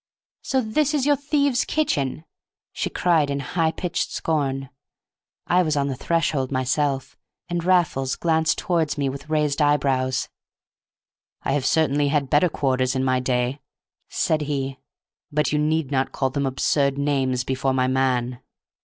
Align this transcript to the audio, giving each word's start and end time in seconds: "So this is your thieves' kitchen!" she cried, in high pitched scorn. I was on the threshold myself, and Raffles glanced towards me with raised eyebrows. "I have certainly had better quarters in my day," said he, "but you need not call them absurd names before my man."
"So 0.41 0.61
this 0.61 0.95
is 0.95 1.05
your 1.05 1.15
thieves' 1.15 1.63
kitchen!" 1.63 2.25
she 2.73 2.89
cried, 2.89 3.29
in 3.29 3.39
high 3.39 3.71
pitched 3.71 4.11
scorn. 4.11 4.69
I 5.45 5.61
was 5.61 5.77
on 5.77 5.89
the 5.89 5.95
threshold 5.95 6.51
myself, 6.51 7.15
and 7.49 7.63
Raffles 7.63 8.15
glanced 8.15 8.57
towards 8.57 8.97
me 8.97 9.09
with 9.09 9.29
raised 9.29 9.61
eyebrows. 9.61 10.27
"I 11.43 11.51
have 11.51 11.67
certainly 11.67 12.07
had 12.07 12.31
better 12.31 12.49
quarters 12.49 12.95
in 12.95 13.03
my 13.03 13.19
day," 13.19 13.61
said 14.09 14.41
he, 14.49 14.79
"but 15.31 15.51
you 15.51 15.59
need 15.59 15.91
not 15.91 16.11
call 16.11 16.31
them 16.31 16.47
absurd 16.47 16.97
names 16.97 17.43
before 17.43 17.71
my 17.75 17.85
man." 17.85 18.41